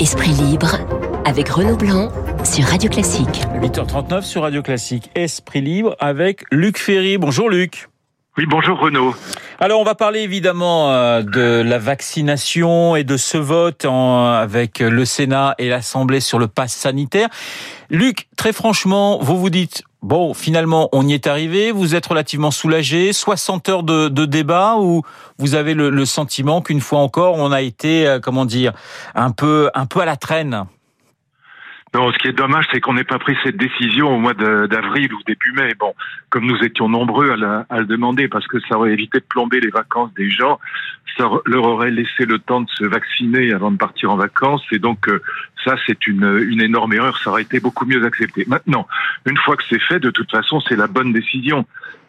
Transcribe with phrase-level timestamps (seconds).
[0.00, 0.76] Esprit libre
[1.24, 2.10] avec Renaud Blanc
[2.44, 3.42] sur Radio Classique.
[3.60, 5.10] 8h39 sur Radio Classique.
[5.14, 7.16] Esprit libre avec Luc Ferry.
[7.16, 7.88] Bonjour Luc.
[8.36, 9.14] Oui, bonjour Renaud.
[9.60, 15.04] Alors on va parler évidemment euh, de la vaccination et de ce vote avec le
[15.04, 17.28] Sénat et l'Assemblée sur le pass sanitaire.
[17.88, 22.50] Luc, très franchement, vous vous dites, bon, finalement on y est arrivé, vous êtes relativement
[22.50, 25.02] soulagé, 60 heures de, débat ou
[25.38, 28.72] vous avez le, sentiment qu'une fois encore on a été, euh, comment dire,
[29.14, 30.66] un peu à la traîne
[31.94, 35.14] non, ce qui est dommage, c'est qu'on n'ait pas pris cette décision au mois d'avril
[35.14, 35.74] ou début mai.
[35.78, 35.94] Bon,
[36.28, 39.70] comme nous étions nombreux à, le demander, parce que ça aurait évité de plomber les
[39.70, 40.58] vacances des gens,
[41.16, 44.80] ça leur aurait laissé le temps de se vacciner avant de partir en vacances, et
[44.80, 45.22] donc euh,
[45.64, 47.16] ça, c'est une, une énorme erreur.
[47.18, 48.44] Ça aurait été beaucoup mieux accepté.
[48.48, 48.88] Maintenant,
[49.24, 51.64] une fois que c'est fait, de toute façon, c'est la bonne décision.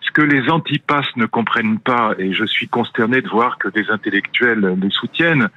[0.06, 3.90] Ce que les antipasses ne comprennent pas, et je suis consterné de voir que des
[3.90, 5.50] intellectuels les soutiennent,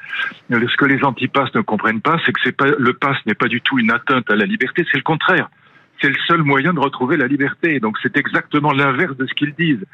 [0.50, 3.78] ce que les antipasses ne comprennent pas, c'est que le pass n'est pas du tout
[3.78, 5.48] une atteinte à la liberté, c'est le contraire
[6.00, 7.80] c'est le seul moyen de retrouver la liberté.
[7.80, 9.84] Donc c'est exactement l'inverse de ce qu'ils disent.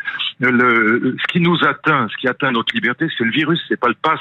[0.40, 3.94] Ce qui nous atteint, ce qui atteint notre liberté, c'est le virus, c'est pas le
[3.94, 4.20] pass.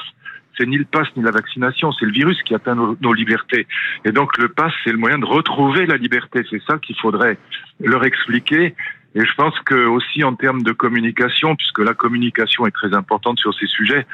[0.56, 3.66] C'est ni le pass ni la vaccination, c'est le virus qui atteint nos, nos libertés.
[4.04, 6.44] Et donc le pass, c'est le moyen de retrouver la liberté.
[6.48, 7.38] C'est ça qu'il faudrait
[7.80, 8.74] leur expliquer
[9.16, 13.38] et je pense que aussi en termes de communication, puisque la communication est très importante
[13.38, 14.06] sur ces sujets,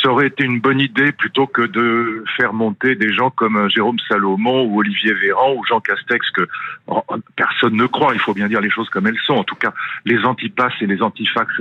[0.00, 3.68] ça aurait été une bonne idée plutôt que de faire monter des gens comme euh,
[3.68, 6.48] Jérôme Salomon ou Olivier Véran ou Jean Castex que
[6.86, 7.02] oh,
[7.36, 8.14] personne ne croit.
[8.14, 9.34] Il faut bien dire les choses comme elles sont.
[9.34, 9.74] En tout cas,
[10.06, 11.52] les antipasses et les antifax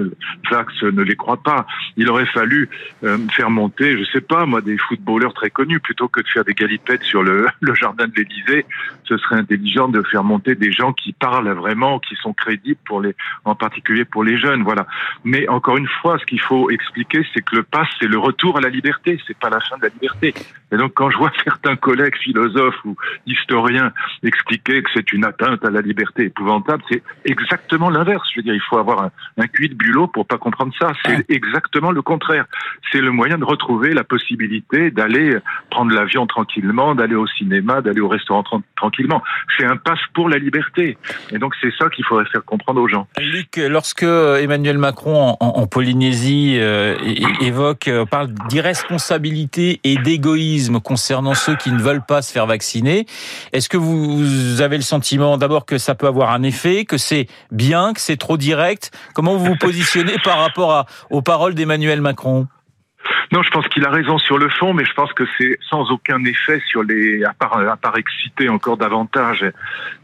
[0.48, 1.68] fax ne les croient pas.
[1.98, 2.70] Il aurait fallu
[3.04, 6.46] euh, faire monter, je sais pas moi, des footballeurs très connus plutôt que de faire
[6.46, 8.66] des galipettes sur le, le jardin de l'Élysée.
[9.04, 13.02] Ce serait intelligent de faire monter des gens qui parlent vraiment, qui sont crédibles pour
[13.02, 14.88] les, en particulier pour les jeunes, voilà.
[15.24, 18.58] Mais encore une fois, ce qu'il faut expliquer, c'est que le pass, c'est le retour
[18.58, 20.34] à la liberté, c'est pas la fin de la liberté.
[20.72, 23.92] Et donc, quand je vois certains collègues philosophes ou historiens
[24.24, 28.28] expliquer que c'est une atteinte à la liberté épouvantable, c'est exactement l'inverse.
[28.34, 30.92] Je veux dire, il faut avoir un, un cuit de bulot pour pas comprendre ça.
[31.06, 32.46] C'est exactement le contraire.
[32.92, 35.38] C'est le moyen de retrouver la possibilité d'aller
[35.70, 38.44] prendre l'avion tranquillement, d'aller au cinéma, d'aller au restaurant
[38.76, 39.24] tranquillement.
[39.58, 40.98] C'est un pass pour la liberté.
[41.32, 42.75] Et donc, c'est ça qu'il faudrait faire comprendre
[43.18, 46.96] Luc, lorsque Emmanuel Macron en, Polynésie euh,
[47.42, 53.06] évoque, euh, parle d'irresponsabilité et d'égoïsme concernant ceux qui ne veulent pas se faire vacciner,
[53.54, 57.28] est-ce que vous avez le sentiment d'abord que ça peut avoir un effet, que c'est
[57.52, 58.92] bien, que c'est trop direct?
[59.14, 62.48] Comment vous vous positionnez par rapport aux paroles d'Emmanuel Macron?
[63.32, 65.90] Non, je pense qu'il a raison sur le fond, mais je pense que c'est sans
[65.92, 69.46] aucun effet sur les, à part, à part exciter encore davantage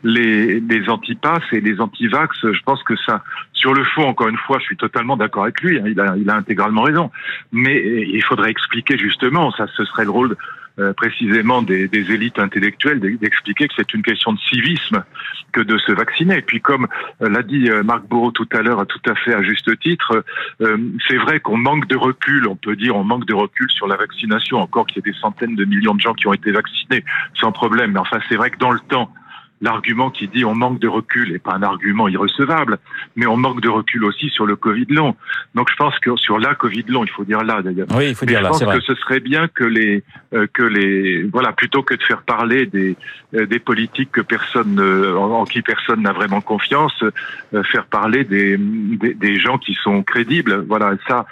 [0.04, 2.38] les, les antipasses et les antivax.
[2.42, 3.24] Je pense que ça,
[3.54, 5.80] sur le fond, encore une fois, je suis totalement d'accord avec lui.
[5.80, 7.12] Hein, il a, il a intégralement raison.
[7.52, 10.36] Mais il faudrait expliquer justement, ça, ce serait le rôle
[10.80, 15.04] euh, précisément des, élites intellectuelles d'expliquer que c'est une question de civisme
[15.52, 16.38] que de se vacciner.
[16.38, 16.88] Et puis comme
[17.22, 20.24] euh, l'a dit euh, Marc Bourreau tout à l'heure, tout à fait à juste titre,
[20.60, 23.98] c'est vrai qu'on manque de recul, on peut dire on manque de recul sur la
[23.98, 27.04] vaccination, encore qu'il y ait des centaines de millions de gens qui ont été vaccinés
[27.40, 27.92] sans problème.
[27.92, 29.12] Mais enfin, c'est vrai que dans le temps,
[29.62, 32.80] l'argument qui dit on manque de recul n'est pas un argument irrecevable,
[33.16, 35.16] mais on manque de recul aussi sur le Covid long.
[35.56, 37.88] Donc je pense que sur la Covid long, il faut dire là d'ailleurs.
[37.96, 38.52] Oui, il faut dire là.
[38.54, 42.04] Je pense que ce serait bien que les euh, que les voilà plutôt que de
[42.04, 42.96] faire parler des
[43.36, 48.58] euh, des politiques que personne en, qui personne n'a vraiment confiance, euh, faire parler des,
[48.58, 50.66] des, des gens qui sont crédibles.
[50.68, 51.26] Voilà, ça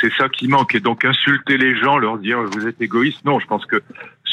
[0.00, 0.74] c'est ça qui manque.
[0.74, 3.82] Et donc insulter les gens, leur dire vous êtes égoïste, non, je pense que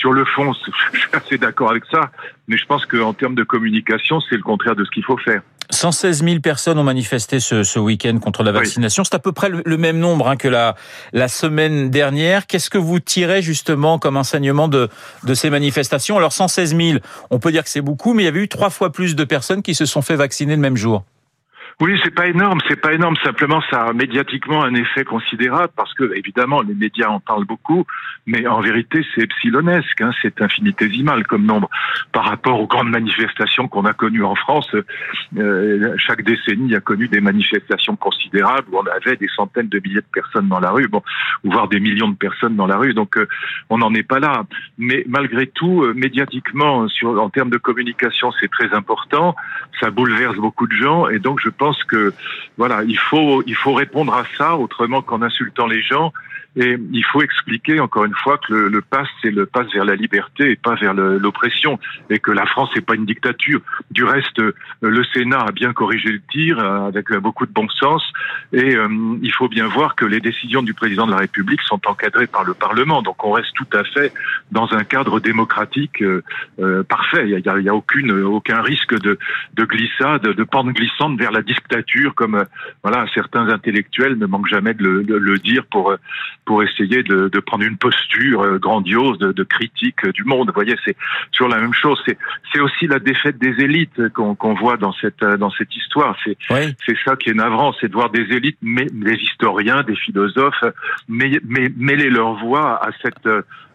[0.03, 0.51] sur le fond,
[0.93, 2.11] je suis assez d'accord avec ça,
[2.49, 5.41] mais je pense qu'en termes de communication, c'est le contraire de ce qu'il faut faire.
[5.69, 9.05] 116 000 personnes ont manifesté ce, ce week-end contre la vaccination.
[9.05, 10.75] C'est à peu près le, même nombre hein, que la,
[11.13, 12.47] la semaine dernière.
[12.47, 14.89] Qu'est-ce que vous tirez justement comme enseignement de,
[15.23, 16.17] de ces manifestations?
[16.17, 16.99] Alors 116 000,
[17.31, 19.23] on peut dire que c'est beaucoup, mais il y avait eu trois fois plus de
[19.23, 21.05] personnes qui se sont fait vacciner le même jour.
[21.81, 23.15] Oui, c'est pas énorme, c'est pas énorme.
[23.23, 27.85] Simplement, ça a médiatiquement un effet considérable parce que, évidemment, les médias en parlent beaucoup,
[28.27, 31.69] mais en vérité, c'est epsilonesque, hein, c'est infinitésimal comme nombre
[32.11, 34.69] par rapport aux grandes manifestations qu'on a connues en France.
[35.37, 40.01] Euh, chaque décennie a connu des manifestations considérables où on avait des centaines de milliers
[40.01, 41.01] de personnes dans la rue, bon,
[41.43, 42.93] ou voire des millions de personnes dans la rue.
[42.93, 43.27] Donc, euh,
[43.69, 44.43] on n'en est pas là.
[44.77, 49.35] Mais malgré tout, euh, médiatiquement, sur, en termes de communication, c'est très important.
[49.79, 52.13] Ça bouleverse beaucoup de gens, et donc je pense pense que
[52.57, 56.11] voilà, il faut il faut répondre à ça autrement qu'en insultant les gens.
[56.55, 59.85] Et il faut expliquer encore une fois que le, le pass c'est le pass vers
[59.85, 61.79] la liberté et pas vers l'oppression,
[62.09, 63.61] et que la France n'est pas une dictature.
[63.91, 64.41] Du reste,
[64.81, 68.03] le Sénat a bien corrigé le tir euh, avec beaucoup de bon sens,
[68.51, 68.87] et euh,
[69.21, 72.43] il faut bien voir que les décisions du président de la République sont encadrées par
[72.43, 73.01] le Parlement.
[73.01, 74.13] Donc on reste tout à fait
[74.51, 77.29] dans un cadre démocratique euh, parfait.
[77.29, 79.17] Il n'y a, y a aucune, aucun risque de,
[79.55, 82.45] de glissade, de pente glissante vers la dictature, comme
[82.83, 85.95] voilà certains intellectuels ne manquent jamais de le, de le dire pour
[86.45, 90.47] pour essayer de, de prendre une posture euh, grandiose de, de, critique du monde.
[90.47, 90.95] Vous voyez, c'est
[91.31, 92.01] sur la même chose.
[92.05, 92.17] C'est
[92.53, 96.15] c'est aussi la défaite des élites qu'on qu'on voit dans cette dans cette histoire.
[96.23, 96.75] C'est oui.
[96.85, 100.63] c'est ça qui est navrant, c'est de voir des élites, mais des historiens, des philosophes,
[101.07, 103.27] mais, mais mêler leur voix à cette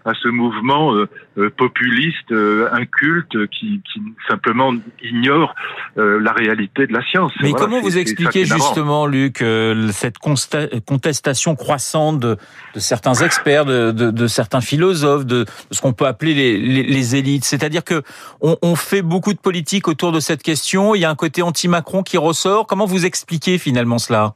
[0.04, 1.08] à ce mouvement euh,
[1.38, 4.72] euh, populiste, euh, inculte, qui, qui, simplement
[5.02, 5.54] ignore
[5.96, 7.32] la réalité de la science.
[7.40, 9.44] Mais voilà, comment vous expliquez justement, Luc,
[9.90, 12.36] cette contestation croissante de,
[12.74, 16.82] de certains experts, de, de, de, certains philosophes, de, ce qu'on peut appeler les, les,
[16.82, 17.44] les élites?
[17.44, 18.02] C'est-à-dire que
[18.40, 20.94] on, on fait beaucoup de politique autour de cette question.
[20.94, 22.66] Il y a un côté anti-Macron qui ressort.
[22.66, 24.34] Comment vous expliquez finalement cela?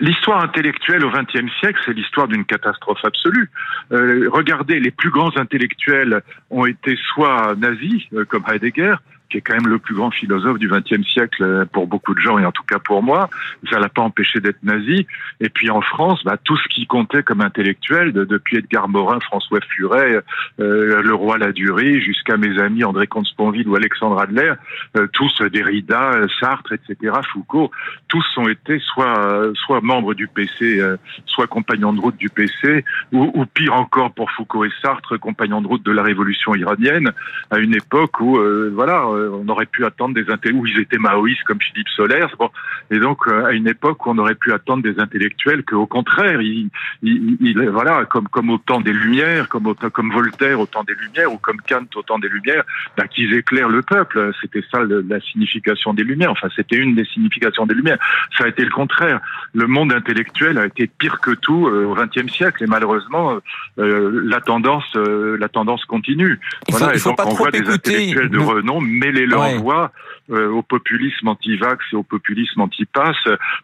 [0.00, 3.50] L'histoire intellectuelle au XXe siècle, c'est l'histoire d'une catastrophe absolue.
[3.92, 8.94] Euh, regardez, les plus grands intellectuels ont été soit nazis, euh, comme Heidegger,
[9.32, 12.20] qui est quand même le plus grand philosophe du XXe siècle euh, pour beaucoup de
[12.20, 13.30] gens et en tout cas pour moi.
[13.70, 15.06] Ça l'a pas empêché d'être nazi.
[15.40, 19.20] Et puis en France, bah, tout ce qui comptait comme intellectuel, de, depuis Edgar Morin,
[19.20, 20.22] François Furet,
[20.60, 24.52] euh, le roi Ladurie, jusqu'à mes amis André Comte-Sponville ou Alexandre Adler,
[24.96, 27.70] euh, tous Derrida, Sartre, etc., Foucault,
[28.08, 30.96] tous ont été soit soit membres du PC, euh,
[31.26, 35.60] soit compagnons de route du PC, ou, ou, pire encore pour Foucault et Sartre, compagnons
[35.60, 37.12] de route de la révolution iranienne,
[37.50, 40.98] à une époque où euh, voilà on aurait pu attendre des intellectuels, où ils étaient
[40.98, 42.50] maoïstes comme Philippe Solers, bon,
[42.90, 46.40] et donc euh, à une époque où on aurait pu attendre des intellectuels qu'au contraire,
[46.40, 46.70] ils,
[47.02, 50.84] ils, ils, voilà, comme comme au temps des Lumières, comme au, comme Voltaire au temps
[50.84, 52.64] des Lumières ou comme Kant au temps des Lumières,
[52.96, 54.32] bah, qu'ils éclairent le peuple.
[54.40, 56.30] C'était ça le, la signification des Lumières.
[56.30, 57.98] Enfin, c'était une des significations des Lumières.
[58.36, 59.20] Ça a été le contraire.
[59.54, 63.38] Le monde intellectuel a été pire que tout euh, au XXe siècle, et malheureusement,
[63.78, 66.40] euh, la tendance, euh, la tendance continue.
[66.68, 67.64] Il faut, voilà, il faut et donc pas on voit écouter.
[67.64, 69.58] des intellectuels de renom, mais les leur Ouais.
[69.58, 69.92] voix
[70.30, 73.16] euh, au populisme anti-vax et au populisme anti-pass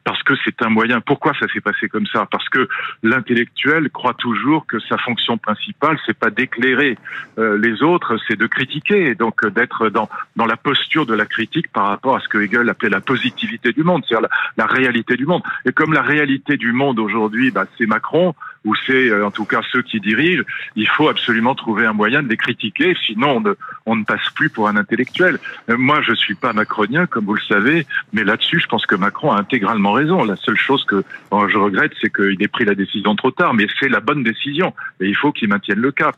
[0.05, 1.01] parce que c'est un moyen.
[1.01, 2.27] Pourquoi ça s'est passé comme ça?
[2.31, 2.69] Parce que
[3.03, 6.99] l'intellectuel croit toujours que sa fonction principale, c'est pas d'éclairer
[7.39, 11.15] euh, les autres, c'est de critiquer, et donc euh, d'être dans dans la posture de
[11.15, 14.65] la critique par rapport à ce que Hegel appelait la positivité du monde, c'est-à-dire la,
[14.65, 15.43] la, réalité du monde.
[15.65, 18.35] Et comme la réalité du monde aujourd'hui, bah, c'est Macron
[18.65, 20.43] ou c'est euh, en tout cas ceux qui dirigent,
[20.77, 23.55] il faut absolument trouver un moyen de les critiquer, sinon on ne,
[23.89, 25.39] on ne passe plus pour un intellectuel.
[25.71, 28.95] Euh, moi, je suis pas macronien, comme vous le savez, mais là-dessus, je pense que
[28.95, 30.25] Macron a intégralement raison.
[30.25, 31.03] La seule chose que
[31.33, 34.75] je regrette, c'est qu'il ait pris la décision trop tard, mais c'est la bonne décision,
[35.01, 36.15] et il faut qu'il maintienne le cap.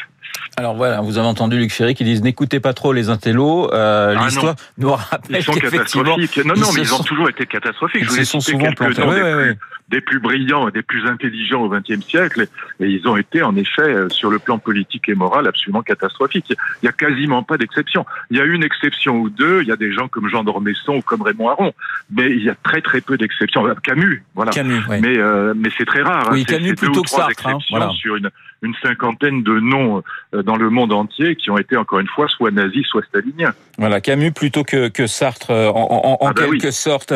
[0.57, 3.73] Alors voilà, vous avez entendu Luc Ferry qui dit n'écoutez pas trop les intellos.
[3.73, 6.45] Euh, Ah L'histoire nous rappelle Ils sont qu'effectivement, catastrophiques.
[6.47, 8.03] Non, ils non, se mais ils ont sont- toujours été catastrophiques.
[8.03, 9.57] ils Je vous ai sont cité souvent quelques noms des, plus,
[9.89, 12.47] des plus brillants et des plus intelligents au XXe siècle,
[12.81, 16.51] et ils ont été en effet, euh, sur le plan politique et moral, absolument catastrophiques.
[16.51, 18.05] Il n'y a quasiment pas d'exception.
[18.31, 20.95] Il y a une exception ou deux, il y a des gens comme Jean d'Ormesson
[20.97, 21.73] ou comme Raymond Aron,
[22.11, 23.63] mais il y a très très peu d'exceptions.
[23.85, 24.51] Camus, voilà.
[24.51, 25.01] Camus, ouais.
[25.01, 26.27] Mais, euh, mais c'est très rare.
[26.29, 26.33] hein.
[26.33, 27.91] Oui, Camus plutôt que Sartre, hein, voilà.
[27.91, 28.31] sur une,
[28.63, 30.03] une cinquantaine de noms
[30.35, 33.55] euh, dans le monde entier qui ont été encore une fois soit nazis, soit staliniens.
[33.79, 36.73] Voilà, Camus plutôt que, que Sartre, euh, en, en- en Ah bah quelque oui.
[36.73, 37.13] sorte.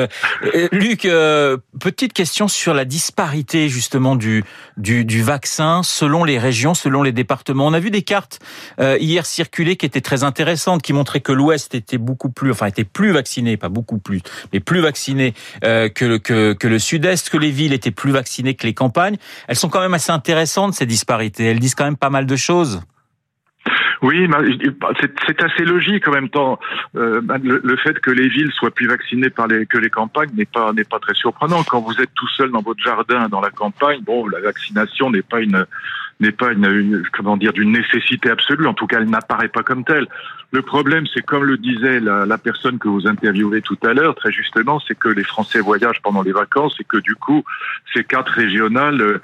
[0.73, 4.45] Luc, euh, petite question sur la disparité justement du,
[4.77, 7.67] du, du vaccin selon les régions, selon les départements.
[7.67, 8.39] On a vu des cartes
[8.81, 10.34] euh, hier circuler qui étaient très intéressantes,
[10.83, 14.21] qui montraient que l'Ouest était beaucoup plus, enfin était plus vacciné, pas beaucoup plus,
[14.53, 18.55] mais plus vacciné euh, que, le- que, le Sud-Est, que les villes étaient plus vaccinées
[18.55, 19.17] que les campagnes.
[19.49, 21.45] Elles sont quand même assez intéressantes ces disparités.
[21.45, 22.83] Elles disent quand même pas mal de choses.
[24.03, 24.29] Oui,
[25.01, 26.59] c'est assez logique en même temps.
[26.95, 30.73] Euh, le, le fait que les villes soient plus vaccinées que les campagnes n'est pas
[30.91, 31.63] pas très surprenant.
[31.63, 35.23] Quand vous êtes tout seul dans votre jardin, dans la campagne, bon, la vaccination n'est
[35.23, 35.65] pas une
[36.21, 38.67] n'est pas une, comment dire d'une nécessité absolue.
[38.67, 40.07] En tout cas, elle n'apparaît pas comme telle.
[40.53, 44.15] Le problème, c'est comme le disait la, la personne que vous interviewez tout à l'heure,
[44.15, 47.45] très justement, c'est que les Français voyagent pendant les vacances et que du coup,
[47.93, 49.21] ces cartes régionales euh,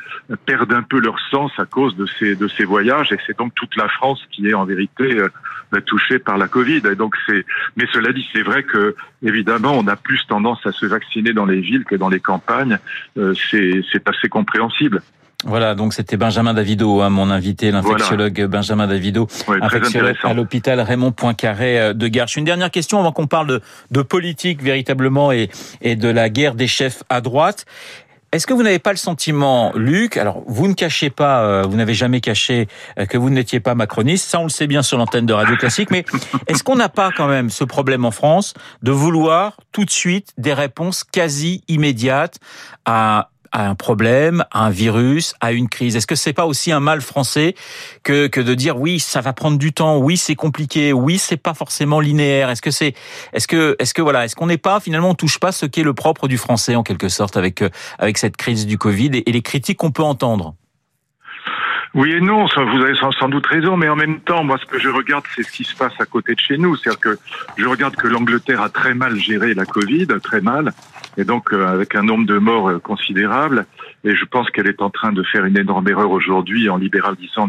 [0.46, 3.54] perdent un peu leur sens à cause de ces de ces voyages et c'est donc
[3.54, 5.28] toute la France qui est en vérité euh,
[5.70, 6.82] bah, touchée par la Covid.
[6.90, 7.44] Et donc c'est
[7.76, 11.46] mais cela dit, c'est vrai que évidemment, on a plus tendance à se vacciner dans
[11.46, 12.78] les villes que dans les campagnes.
[13.18, 15.02] Euh, c'est assez compréhensible.
[15.44, 19.26] Voilà, donc c'était Benjamin Davido, hein, mon invité, l'infectiologue Benjamin Davido,
[19.62, 22.36] infectiologue à l'hôpital Raymond Poincaré euh, de Garches.
[22.36, 25.48] Une dernière question avant qu'on parle de, de politique véritablement et,
[25.80, 27.64] et de la guerre des chefs à droite.
[28.32, 31.76] Est-ce que vous n'avez pas le sentiment, Luc, alors vous ne cachez pas, euh, vous
[31.76, 34.98] n'avez jamais caché euh, que vous n'étiez pas macroniste, ça on le sait bien sur
[34.98, 36.04] l'antenne de Radio Classique, mais
[36.46, 40.32] est-ce qu'on n'a pas quand même ce problème en France de vouloir tout de suite
[40.38, 42.38] des réponses quasi immédiates
[42.84, 45.96] à à un problème, à un virus, à une crise.
[45.96, 47.54] Est-ce que c'est pas aussi un mal français
[48.02, 51.36] que que de dire oui, ça va prendre du temps, oui, c'est compliqué, oui, c'est
[51.36, 52.50] pas forcément linéaire?
[52.50, 52.94] Est-ce que c'est
[53.32, 55.80] est-ce que est-ce que voilà, est-ce qu'on n'est pas finalement on touche pas ce qui
[55.80, 59.10] est le propre du français en quelque sorte avec euh, avec cette crise du Covid
[59.26, 60.54] et, les critiques qu'on peut entendre?
[61.92, 64.78] Oui et non, vous avez sans doute raison, mais en même temps, moi, ce que
[64.78, 66.76] je regarde, c'est ce qui se passe à côté de chez nous.
[66.76, 67.18] C'est-à-dire que
[67.56, 70.72] je regarde que l'Angleterre a très mal géré la Covid, très mal,
[71.16, 73.66] et donc euh, avec un nombre de morts euh, considérable.
[74.04, 77.48] Et je pense qu'elle est en train de faire une énorme erreur aujourd'hui en libéralisant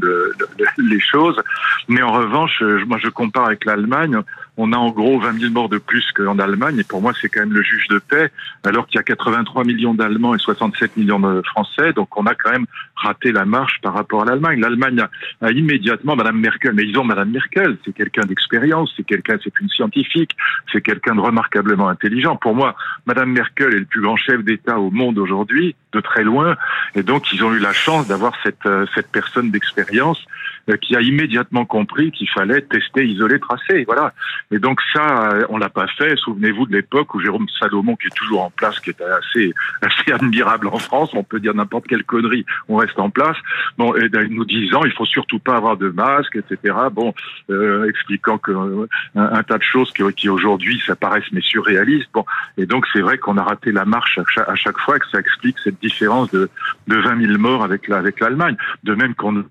[0.80, 1.40] les choses.
[1.88, 4.22] Mais en revanche, euh, moi je compare avec l'Allemagne.
[4.58, 7.30] On a en gros 20 000 morts de plus qu'en Allemagne, et pour moi c'est
[7.30, 8.32] quand même le juge de paix,
[8.64, 12.36] alors qu'il y a 83 millions d'Allemands et 67 millions de Français, donc on a
[12.36, 12.66] quand même
[12.96, 14.60] raté la marche par rapport à l'Allemagne.
[14.60, 15.06] L'Allemagne
[15.42, 19.58] a, immédiatement Madame Merkel, mais ils ont Madame Merkel, c'est quelqu'un d'expérience, c'est quelqu'un, c'est
[19.60, 20.36] une scientifique,
[20.72, 22.36] c'est quelqu'un de remarquablement intelligent.
[22.36, 26.24] Pour moi, Madame Merkel est le plus grand chef d'État au monde aujourd'hui, de très
[26.24, 26.56] loin,
[26.96, 30.26] et donc ils ont eu la chance d'avoir cette, euh, cette personne d'expérience
[30.82, 33.84] qui a immédiatement compris qu'il fallait tester, isoler, tracer.
[33.86, 34.14] Voilà.
[34.52, 36.16] Et donc ça, euh, on l'a pas fait.
[36.18, 40.12] Souvenez-vous de l'époque où Jérôme Salomon, qui est toujours en place, qui est assez assez
[40.12, 43.38] admirable en France, on peut dire n'importe quelle connerie, on reste en place.
[43.78, 46.76] Bon, et ben, nous disant, il faut surtout pas avoir de masque, etc.
[46.92, 47.14] Bon,
[47.50, 48.52] euh, expliquant que
[49.16, 52.10] un, tas de choses qui, qui aujourd'hui ça paraissent mais surréalistes.
[52.14, 52.26] Bon,
[52.58, 55.08] et donc c'est vrai qu'on a raté la marche à chaque, à chaque fois, que
[55.10, 56.50] ça explique cette différence de
[56.88, 58.56] de 20 000 morts avec la, avec l'Allemagne.
[58.84, 59.46] De même qu'on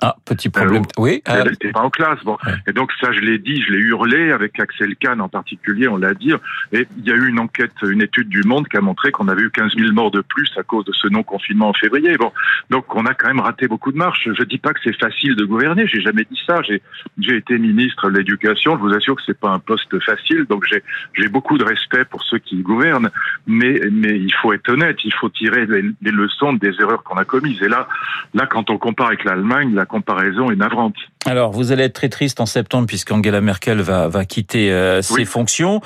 [0.00, 0.82] ah, petit problème.
[0.98, 1.22] oui.
[1.24, 2.22] Elle n'était pas en classe.
[2.24, 2.36] Bon.
[2.66, 5.96] Et donc ça, je l'ai dit, je l'ai hurlé avec Axel Kahn en particulier, on
[5.96, 6.32] l'a dit.
[6.72, 9.28] Et il y a eu une enquête, une étude du Monde qui a montré qu'on
[9.28, 12.16] avait eu 15 000 morts de plus à cause de ce non-confinement en février.
[12.18, 12.32] Bon,
[12.70, 14.28] donc on a quand même raté beaucoup de marches.
[14.32, 15.86] Je dis pas que c'est facile de gouverner.
[15.86, 16.60] J'ai jamais dit ça.
[16.62, 16.82] J'ai
[17.18, 18.76] j'ai été ministre de l'Éducation.
[18.76, 20.44] Je vous assure que c'est pas un poste facile.
[20.48, 20.82] Donc j'ai
[21.14, 23.10] j'ai beaucoup de respect pour ceux qui gouvernent.
[23.46, 24.98] Mais mais il faut être honnête.
[25.04, 27.62] Il faut tirer les, leçons des erreurs qu'on a commises.
[27.62, 27.88] Et là
[28.34, 30.94] là quand on compare avec l'Allemagne, la comparaison est navrante.
[31.26, 35.24] Alors, vous allez être très triste en septembre puisqu'Angela Merkel va, va quitter euh, ses
[35.24, 35.80] fonctions.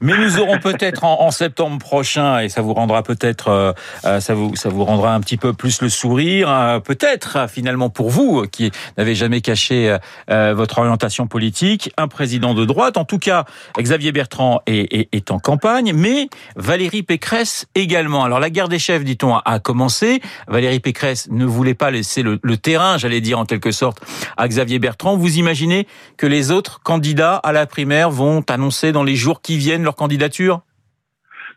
[0.00, 3.72] Mais nous aurons peut-être en, septembre prochain, et ça vous rendra peut-être, euh,
[4.06, 8.08] euh, ça vous ça vous rendra un petit peu plus le sourire, peut-être finalement pour
[8.08, 9.96] vous qui n'avez jamais caché
[10.28, 12.96] votre orientation politique, un président de droite.
[12.96, 13.44] En tout cas,
[13.78, 18.24] Xavier Bertrand est, est, en campagne, mais Valérie Pécresse également.
[18.24, 20.20] Alors, la guerre des chefs, dit-on, a, commencé.
[20.48, 24.00] Valérie Pécresse ne voulait pas laisser le, le terrain, j'allais dire en quelque sorte,
[24.36, 25.16] à Xavier Bertrand.
[25.16, 25.86] Vous imaginez
[26.16, 29.96] que les autres candidats à la primaire vont annoncer dans les jours qui viennent leur
[29.96, 30.62] candidature?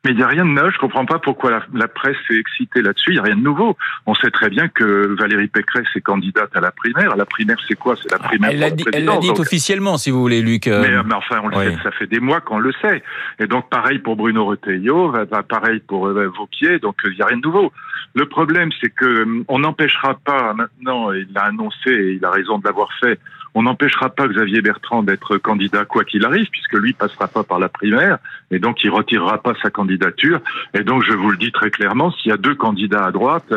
[0.06, 0.74] Mais il n'y a rien de neuf.
[0.74, 3.12] Je comprends pas pourquoi la, la presse est excitée là-dessus.
[3.12, 3.78] Il n'y a rien de nouveau.
[4.06, 7.16] On sait très bien que Valérie Pécresse est candidate à la primaire.
[7.18, 7.96] La primaire, c'est quoi?
[8.02, 8.52] C'est la ah, primaire.
[8.52, 10.68] Elle l'a dit, elle dit officiellement, si vous voulez, Luc.
[10.68, 11.04] Euh.
[11.06, 13.04] Mais, enfin, on le sait, ça fait des mois qu'on le sait.
[13.40, 15.14] Et donc, pareil pour Bruno Retailleau,
[15.48, 16.80] pareil pour euh, Vauquier.
[16.80, 17.74] Donc, il n'y a rien de nouveau.
[18.16, 21.12] Le problème, c'est que euh, on n'empêchera pas maintenant.
[21.12, 23.20] Il l'a annoncé et il a raison de l'avoir fait
[23.60, 27.60] on n'empêchera pas Xavier Bertrand d'être candidat quoi qu'il arrive, puisque lui passera pas par
[27.60, 28.18] la primaire,
[28.52, 30.40] et donc il retirera pas sa candidature.
[30.74, 33.54] Et donc je vous le dis très clairement, s'il y a deux candidats à droite,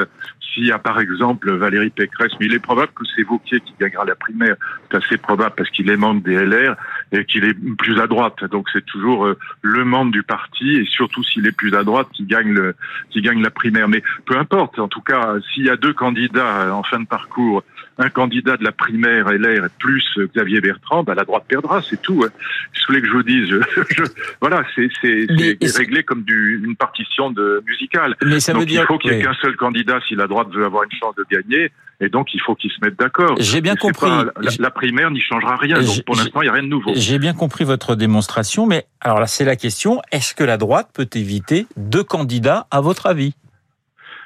[0.52, 3.74] s'il y a par exemple Valérie Pécresse, mais il est probable que c'est Vauquier qui
[3.78, 4.56] gagnera la primaire,
[4.90, 6.74] c'est assez probable parce qu'il est membre des LR
[7.12, 8.44] et qu'il est plus à droite.
[8.50, 12.08] Donc c'est toujours euh, le membre du parti et surtout s'il est plus à droite
[12.12, 12.74] qui gagne le
[13.10, 13.86] qui gagne la primaire.
[13.86, 14.80] Mais peu importe.
[14.80, 17.62] En tout cas, s'il y a deux candidats en fin de parcours,
[18.02, 20.04] un candidat de la primaire LR plus
[20.34, 22.24] Xavier Bertrand, bah, la droite perdra, c'est tout.
[22.26, 22.30] Hein.
[22.72, 23.48] Je voulais que je vous dise,
[23.90, 24.02] je,
[24.40, 28.16] voilà, c'est réglé comme du, une partition de musicale.
[28.24, 30.26] Mais ça donc veut dire il faut qu'il n'y ait qu'un seul candidat si la
[30.26, 31.70] droite veut avoir une chance de gagner.
[32.00, 33.36] Et donc, il faut qu'ils se mettent d'accord.
[33.38, 34.10] J'ai bien compris.
[34.58, 35.80] la, primaire n'y changera rien.
[35.80, 36.92] Donc, pour l'instant, il n'y a rien de nouveau.
[36.96, 40.02] J'ai bien compris votre démonstration, mais alors là, c'est la question.
[40.10, 43.34] Est-ce que la droite peut éviter deux candidats, à votre avis?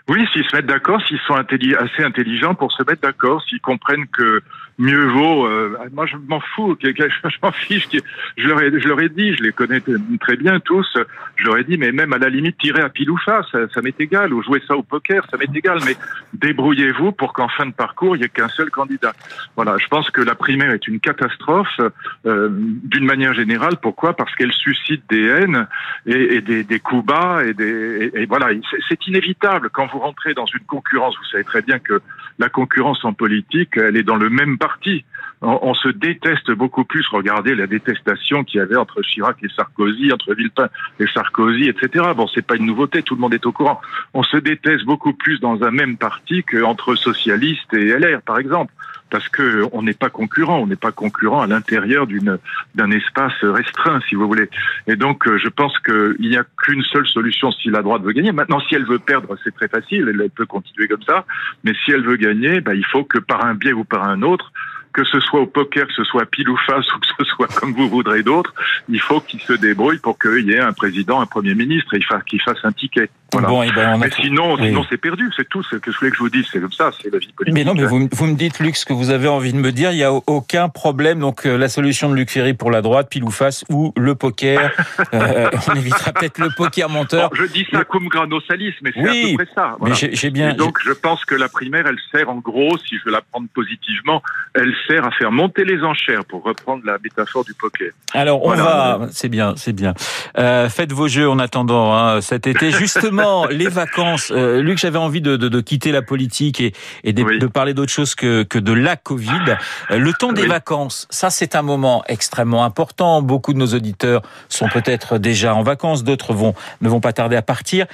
[0.09, 4.07] Oui, s'ils se mettent d'accord, s'ils sont assez intelligents pour se mettre d'accord, s'ils comprennent
[4.07, 4.41] que
[4.79, 5.47] mieux vaut.
[5.47, 6.77] Euh, moi, je m'en fous.
[6.87, 7.89] Je m'en fiche.
[8.37, 9.81] Je leur, ai, je leur ai dit, je les connais
[10.21, 10.97] très bien tous.
[11.37, 13.43] Je leur ai dit, mais même à la limite, tirer à pile ça,
[13.83, 14.33] m'est égal.
[14.33, 15.79] Ou jouer ça au poker, ça m'est égal.
[15.87, 15.97] Mais
[16.35, 19.13] débrouillez-vous pour qu'en fin de parcours, il n'y ait qu'un seul candidat.
[19.57, 19.77] Voilà.
[19.79, 21.81] Je pense que la primaire est une catastrophe
[22.27, 23.77] euh, d'une manière générale.
[23.81, 24.15] Pourquoi?
[24.15, 25.67] Parce qu'elle suscite des haines
[26.07, 28.11] et, des, des, coups bas et des.
[28.15, 28.49] Et, voilà.
[28.89, 31.17] C'est inévitable quand vous rentrez dans une concurrence.
[31.17, 32.03] Vous savez très bien que
[32.39, 35.05] la concurrence en politique, elle est dans le même parti.
[35.41, 37.07] On, se déteste beaucoup plus.
[37.09, 42.05] Regardez la détestation qu'il y avait entre Chirac et Sarkozy, entre Villepin et Sarkozy, etc.
[42.15, 43.81] Bon, c'est pas une nouveauté, tout le monde est au courant.
[44.13, 48.73] On se déteste beaucoup plus dans un même parti qu'entre socialistes et LR, par exemple
[49.11, 52.39] parce que on n'est pas concurrent, on n'est pas concurrent à l'intérieur d'une
[52.75, 54.49] d'un espace restreint, si vous voulez.
[54.87, 58.13] Et donc, euh, je pense qu'il n'y a qu'une seule solution si la droite veut
[58.13, 58.33] gagner.
[58.33, 61.25] Maintenant, si elle veut perdre, c'est très facile, elle peut continuer comme ça.
[61.65, 64.23] Mais si elle veut gagner, bah, il faut que par un biais ou par un
[64.23, 64.53] autre,
[64.97, 67.49] que ce soit au poker, que ce soit pile ou face, ou que ce soit
[67.55, 68.55] comme vous voudrez d'autres,
[68.89, 72.01] il faut qu'il se débrouille pour qu'il y ait un président, un premier ministre, et
[72.27, 73.11] qu'il fasse un ticket.
[73.33, 75.63] Bon, et eh ben mais sinon, sinon c'est perdu, c'est tout.
[75.65, 77.55] Ce que je voulais que je vous dise, c'est comme ça, c'est la vie politique.
[77.55, 79.73] Mais non, mais vous, vous, me dites, Luc, ce que vous avez envie de me
[79.73, 79.91] dire.
[79.91, 81.19] Il n'y a aucun problème.
[81.19, 84.15] Donc, euh, la solution de Luc Ferry pour la droite, pile ou face, ou le
[84.15, 84.71] poker.
[85.15, 87.31] euh, on évitera peut-être le poker menteur.
[87.35, 89.77] je dis ça comme grano salis, mais c'est oui, à peu près ça.
[89.81, 89.97] Voilà.
[90.01, 90.51] Mais j'ai bien.
[90.51, 93.23] Et donc, je pense que la primaire, elle sert en gros, si je veux la
[93.23, 94.23] prendre positivement,
[94.55, 97.91] elle sert à faire monter les enchères, pour reprendre la métaphore du poker.
[98.15, 99.09] Alors, on va.
[99.11, 99.95] C'est bien, c'est bien.
[100.39, 102.71] Euh, faites vos jeux en attendant hein, cet été.
[102.77, 106.73] Justement, les vacances euh, Luc, j'avais envie de, de, de, quitter la politique et,
[107.05, 109.57] et de, de, parler d'autre chose que, que de la Covid.
[109.91, 113.23] Euh, le temps des vacances, ça c'est un moment extrêmement important.
[113.23, 117.37] Beaucoup de nos auditeurs sont peut-être déjà en vacances, d'autres vont ne vont pas tarder
[117.37, 117.87] à partir.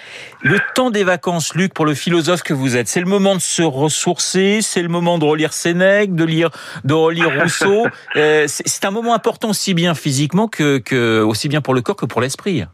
[0.43, 3.41] Le temps des vacances, Luc, pour le philosophe que vous êtes, c'est le moment de
[3.41, 6.51] se ressourcer, c'est le moment de relire Sénèque, de lire
[6.85, 7.87] de relire Rousseau.
[8.17, 11.97] Euh, c'est un moment important aussi bien physiquement que, que aussi bien pour le corps
[11.97, 12.65] que pour l'esprit.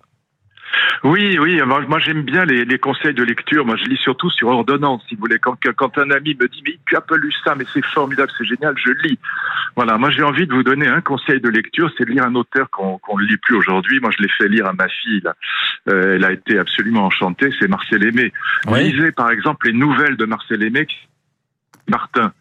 [1.04, 1.60] Oui, oui.
[1.62, 3.64] Moi, j'aime bien les, les, conseils de lecture.
[3.64, 5.38] Moi, je lis surtout sur ordonnance, si vous voulez.
[5.38, 8.30] Quand, quand un ami me dit, mais tu as pas lu ça, mais c'est formidable,
[8.36, 9.18] c'est génial, je lis.
[9.76, 9.96] Voilà.
[9.98, 12.68] Moi, j'ai envie de vous donner un conseil de lecture, c'est de lire un auteur
[12.70, 14.00] qu'on ne lit plus aujourd'hui.
[14.00, 15.20] Moi, je l'ai fait lire à ma fille.
[15.22, 15.34] Là.
[15.88, 17.50] Euh, elle a été absolument enchantée.
[17.58, 18.32] C'est Marcel Aimé.
[18.70, 20.86] Lisez, par exemple, les nouvelles de Marcel Aimé.
[21.88, 22.32] Martin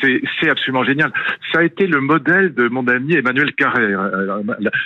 [0.00, 1.12] c'est absolument génial.
[1.52, 4.00] Ça a été le modèle de mon ami Emmanuel Carrère.
[4.00, 4.42] Euh,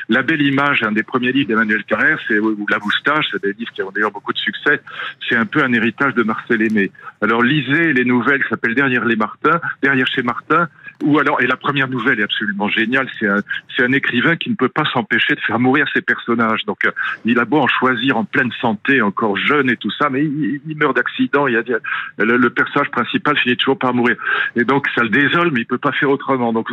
[0.08, 2.38] la, belle image, un des premiers livres d'Emmanuel Carrère, c'est
[2.70, 4.80] La moustache, c'est des livres qui ont d'ailleurs beaucoup de succès.
[5.28, 6.90] C'est un peu un héritage de Marcel Aimé.
[7.20, 10.68] Alors lisez les nouvelles qui s'appellent Derrière les Martins, Derrière chez Martin,
[11.02, 13.40] ou alors, et la première nouvelle est absolument géniale, c'est un,
[13.76, 16.64] c'est un écrivain qui ne peut pas s'empêcher de faire mourir ses personnages.
[16.66, 16.90] Donc, euh,
[17.24, 20.60] il a beau en choisir en pleine santé, encore jeune et tout ça, mais il,
[20.76, 21.46] meurt d'accident.
[21.46, 21.62] Il a,
[22.18, 24.16] le, le, personnage principal finit toujours par mourir.
[24.56, 26.52] Et donc, ça le désole, mais il peut pas faire autrement.
[26.52, 26.68] Donc,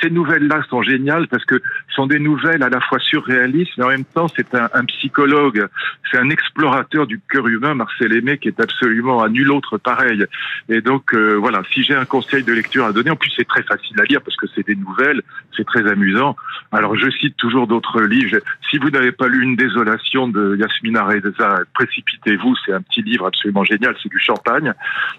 [0.00, 1.60] ces nouvelles-là sont géniales parce que
[1.94, 5.66] sont des nouvelles à la fois surréalistes, mais en même temps, c'est un, un psychologue,
[6.10, 10.24] c'est un explorateur du cœur humain, Marcel Aimé, qui est absolument à nul autre pareil.
[10.68, 13.46] Et donc, euh, voilà, si j'ai un conseil de lecture à donner, en plus, c'est
[13.46, 15.22] très facile à lire parce que c'est des nouvelles,
[15.56, 16.36] c'est très amusant.
[16.72, 18.38] Alors je cite toujours d'autres livres.
[18.70, 23.26] Si vous n'avez pas lu Une désolation de Yasmina Reza, précipitez-vous, c'est un petit livre
[23.26, 24.72] absolument génial, c'est du champagne.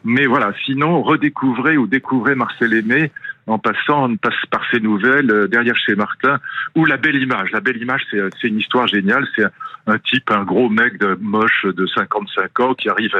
[0.04, 3.12] Mais voilà, sinon redécouvrez ou découvrez Marcel Aimé
[3.48, 6.40] en passant passe par ces nouvelles euh, derrière chez Martin
[6.76, 7.52] ou la belle image.
[7.52, 9.26] La belle image, c'est c'est une histoire géniale.
[9.36, 9.46] C'est
[9.88, 13.16] un, type, un gros mec de moche de 55 ans qui arrive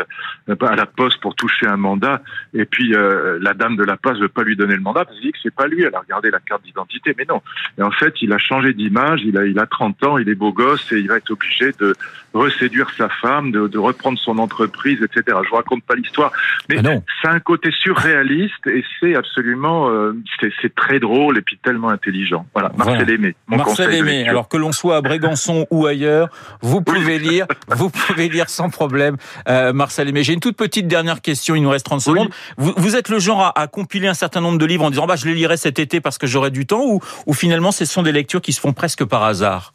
[0.48, 2.22] à, la poste pour toucher un mandat
[2.54, 5.18] et puis euh, la dame de la poste veut pas lui donner le mandat parce
[5.18, 5.84] qu'il dit que c'est pas lui.
[5.84, 7.42] Elle a regardé la carte d'identité, mais non.
[7.78, 9.22] Et en fait, il a changé d'image.
[9.24, 11.72] Il a il a 30 ans, il est beau gosse et il va être obligé
[11.80, 11.96] de
[12.34, 15.38] reséduire sa femme, de, de reprendre son entreprise, etc.
[15.44, 16.32] Je vous raconte pas l'histoire,
[16.70, 20.13] mais ah c'est un côté surréaliste et c'est absolument euh,
[20.62, 22.45] c'est très drôle et puis tellement intelligent.
[22.53, 23.36] Voilà, Marcel Aimé.
[23.47, 24.27] Mon Marcel Aimé.
[24.27, 26.30] Alors que l'on soit à Brégançon ou ailleurs,
[26.62, 30.23] vous pouvez lire, vous pouvez lire sans problème euh, Marcel Aimé.
[30.23, 31.56] J'ai une toute petite dernière question.
[31.56, 32.30] Il nous reste 30 secondes.
[32.58, 35.08] Vous, vous, êtes le genre à, à, compiler un certain nombre de livres en disant
[35.08, 37.86] bah je les lirai cet été parce que j'aurai du temps ou, ou finalement ce
[37.86, 39.73] sont des lectures qui se font presque par hasard?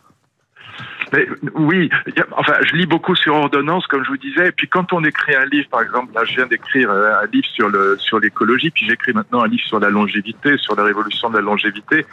[1.54, 1.90] Oui,
[2.32, 4.48] enfin, je lis beaucoup sur ordonnance, comme je vous disais.
[4.48, 7.26] Et puis, quand on écrit un livre, par exemple, là, je viens d'écrire euh, un
[7.26, 10.84] livre sur le sur l'écologie, puis j'écris maintenant un livre sur la longévité, sur la
[10.84, 12.06] révolution de la longévité.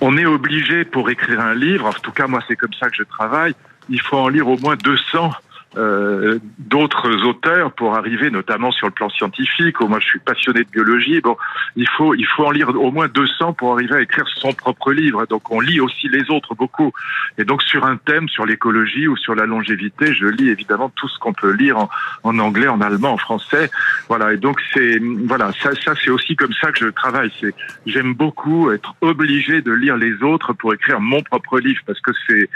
[0.00, 2.96] On est obligé pour écrire un livre, en tout cas moi c'est comme ça que
[2.96, 3.54] je travaille,
[3.88, 5.32] il faut en lire au moins 200
[5.76, 9.80] euh, d'autres auteurs pour arriver, notamment sur le plan scientifique.
[9.80, 11.20] Moi, je suis passionné de biologie.
[11.20, 11.36] Bon,
[11.76, 14.92] il faut il faut en lire au moins 200 pour arriver à écrire son propre
[14.92, 15.26] livre.
[15.26, 16.92] Donc, on lit aussi les autres beaucoup.
[17.36, 21.08] Et donc, sur un thème, sur l'écologie ou sur la longévité, je lis évidemment tout
[21.08, 21.90] ce qu'on peut lire en,
[22.22, 23.70] en, anglais, en allemand, en français.
[24.08, 24.32] Voilà.
[24.32, 27.30] Et donc, c'est voilà, ça, ça c'est aussi comme ça que je travaille.
[27.40, 27.54] C'est
[27.84, 32.12] j'aime beaucoup être obligé de lire les autres pour écrire mon propre livre parce que
[32.26, 32.48] c'est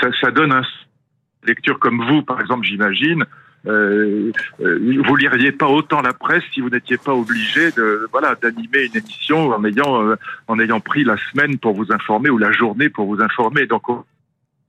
[0.00, 0.62] ça, ça donne un
[1.44, 3.24] lecture comme vous, par exemple, j'imagine,
[3.66, 8.34] euh, euh, vous liriez pas autant la presse si vous n'étiez pas obligé de voilà
[8.34, 12.88] d'animer une émission en ayant euh, pris la semaine pour vous informer ou la journée
[12.88, 13.68] pour vous informer.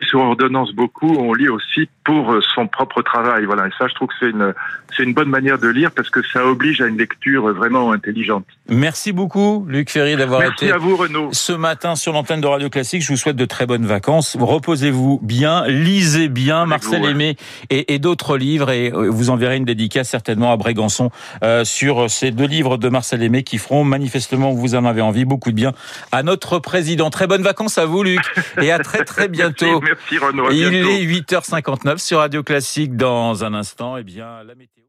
[0.01, 3.45] Sur ordonnance beaucoup, on lit aussi pour son propre travail.
[3.45, 4.53] Voilà, et ça, je trouve que c'est une,
[4.95, 8.45] c'est une bonne manière de lire parce que ça oblige à une lecture vraiment intelligente.
[8.69, 11.29] Merci beaucoup, Luc Ferry, d'avoir été à vous, Renaud.
[11.31, 13.03] ce matin sur l'antenne de Radio Classique.
[13.03, 14.37] Je vous souhaite de très bonnes vacances.
[14.39, 17.35] Reposez-vous bien, lisez bien Marcel Aimé
[17.69, 21.11] et, et d'autres livres et euh, vous enverrez une dédicace certainement à Brégançon
[21.43, 25.25] euh, sur ces deux livres de Marcel Aimé qui feront manifestement, vous en avez envie,
[25.25, 25.73] beaucoup de bien
[26.11, 27.09] à notre président.
[27.09, 28.21] Très bonnes vacances à vous, Luc,
[28.61, 29.81] et à très très bientôt.
[29.81, 30.51] merci, merci Renaud.
[30.51, 32.95] Il est 8h59 sur Radio Classique.
[32.95, 34.80] Dans un instant, eh bien, la météo.